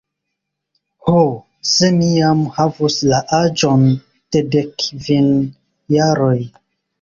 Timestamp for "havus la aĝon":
2.55-3.85